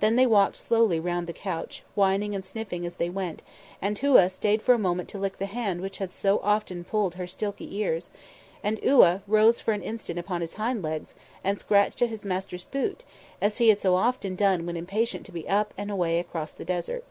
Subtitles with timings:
[0.00, 3.44] Then they walked slowly round the couch, whining and sniffing as they went,
[3.80, 7.28] and Touaa stayed a moment to lick the hand which had so often pulled her
[7.28, 8.10] silky ears,
[8.64, 11.14] and Iouaa rose for an instant upon his hind legs,
[11.44, 13.04] and scratched at his master's boot,
[13.40, 16.64] as he had so often done when impatient to be up and away across the
[16.64, 17.04] desert.